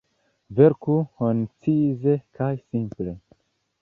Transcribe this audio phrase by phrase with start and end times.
[0.59, 3.15] Verku koncize kaj simple.